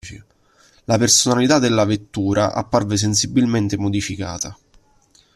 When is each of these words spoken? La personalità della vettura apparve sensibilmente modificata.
La 0.85 0.97
personalità 0.97 1.59
della 1.59 1.85
vettura 1.85 2.53
apparve 2.53 2.97
sensibilmente 2.97 3.77
modificata. 3.77 4.57